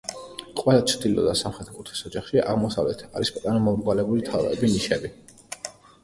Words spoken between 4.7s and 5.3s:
ნიშები.